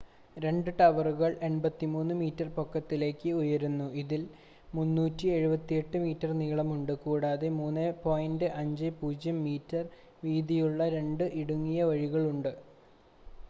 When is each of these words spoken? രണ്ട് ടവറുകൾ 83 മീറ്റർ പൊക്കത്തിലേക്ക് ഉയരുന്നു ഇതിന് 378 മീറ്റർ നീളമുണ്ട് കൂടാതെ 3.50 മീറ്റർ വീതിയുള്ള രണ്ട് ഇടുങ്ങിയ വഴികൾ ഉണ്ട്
രണ്ട് 0.37 0.69
ടവറുകൾ 0.77 1.31
83 1.41 1.89
മീറ്റർ 2.21 2.47
പൊക്കത്തിലേക്ക് 2.55 3.31
ഉയരുന്നു 3.41 3.87
ഇതിന് 4.01 4.25
378 4.77 6.01
മീറ്റർ 6.05 6.31
നീളമുണ്ട് 6.41 6.93
കൂടാതെ 7.03 7.51
3.50 7.59 8.91
മീറ്റർ 9.43 9.83
വീതിയുള്ള 10.23 10.89
രണ്ട് 10.97 11.25
ഇടുങ്ങിയ 11.43 11.83
വഴികൾ 11.91 12.25
ഉണ്ട് 12.33 12.51